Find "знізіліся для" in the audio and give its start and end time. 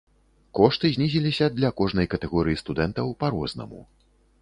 0.95-1.71